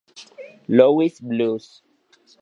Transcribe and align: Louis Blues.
Louis 0.67 1.13
Blues. 1.21 1.83